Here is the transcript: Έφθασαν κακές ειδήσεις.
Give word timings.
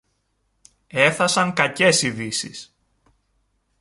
Έφθασαν 0.87 1.53
κακές 1.53 2.01
ειδήσεις. 2.03 2.75